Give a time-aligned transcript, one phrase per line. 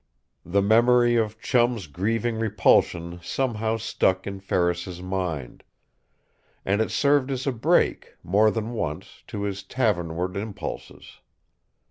[0.43, 5.63] The memory of Chum's grieving repulsion somehow stuck in Ferris's mind.
[6.65, 11.19] And it served as a brake, more than once, to his tavernward impulses.